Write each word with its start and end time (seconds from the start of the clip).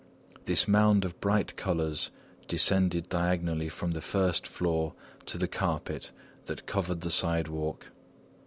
This 0.45 0.67
mound 0.67 1.05
of 1.05 1.21
bright 1.21 1.55
colours 1.55 2.09
descended 2.47 3.07
diagonally 3.07 3.69
from 3.69 3.91
the 3.91 4.01
first 4.01 4.47
floor 4.47 4.95
to 5.27 5.37
the 5.37 5.47
carpet 5.47 6.09
that 6.47 6.65
covered 6.65 7.01
the 7.01 7.11
sidewalk. 7.11 7.85